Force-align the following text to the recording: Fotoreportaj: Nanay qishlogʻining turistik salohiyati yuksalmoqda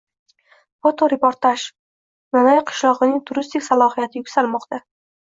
Fotoreportaj: 0.87 1.53
Nanay 2.39 2.59
qishlogʻining 2.73 3.23
turistik 3.31 3.71
salohiyati 3.71 4.25
yuksalmoqda 4.25 4.87